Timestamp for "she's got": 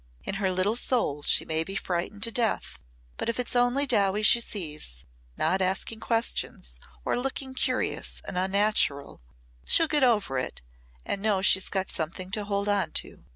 11.43-11.91